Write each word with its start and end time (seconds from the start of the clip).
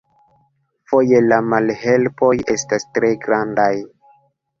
Foje 0.93 1.19
la 1.25 1.37
malhelpoj 1.49 2.31
estas 2.55 2.87
tre 2.97 3.13
grandaj! 3.27 3.69